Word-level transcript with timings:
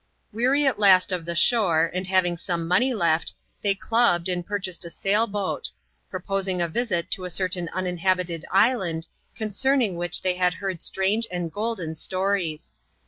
Weary 0.33 0.65
at 0.65 0.79
last 0.79 1.11
of 1.11 1.25
the 1.25 1.35
shore, 1.35 1.91
and 1.93 2.07
having 2.07 2.35
some 2.35 2.67
money 2.67 2.91
left, 2.91 3.33
they 3.61 3.75
clubbed, 3.75 4.29
and 4.29 4.43
purchased 4.43 4.83
a 4.83 4.89
sail 4.89 5.27
boat; 5.27 5.69
proposing 6.09 6.59
a 6.59 6.67
visit 6.67 7.11
to 7.11 7.23
a 7.25 7.29
certain 7.29 7.69
uninhabited 7.69 8.43
island, 8.49 9.05
concerning 9.35 9.95
which 9.97 10.23
thej 10.23 10.37
had 10.39 10.55
heard 10.55 10.81
strange 10.81 11.27
and 11.31 11.51
golden 11.53 11.93
stories. 11.93 12.73